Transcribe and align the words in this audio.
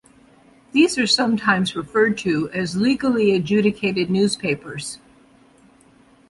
These 0.71 0.97
are 0.97 1.05
sometimes 1.05 1.75
referred 1.75 2.17
to 2.19 2.49
as 2.55 2.75
"legally 2.75 3.35
adjudicated 3.35 4.09
newspapers". 4.09 4.97